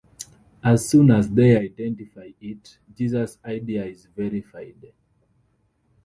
[0.63, 4.91] As soon as they identify it, Jesus' idea is verified.